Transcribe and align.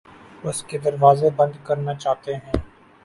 اس 0.43 0.61
کے 0.63 0.77
دروازے 0.77 1.29
بند 1.35 1.53
کرنا 1.65 1.93
چاہتے 1.95 2.35
ہیں 2.35 2.59